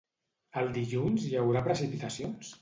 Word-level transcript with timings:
El 0.61 0.71
dilluns 0.77 1.27
hi 1.27 1.35
haurà 1.43 1.63
precipitacions? 1.69 2.53